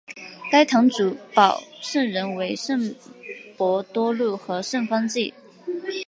[0.51, 2.95] 该堂主保圣人为圣
[3.55, 5.31] 伯多禄和圣方济。